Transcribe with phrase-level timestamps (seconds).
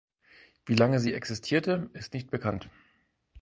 [0.65, 2.71] Wie lange sie existierte, ist nicht bekannt.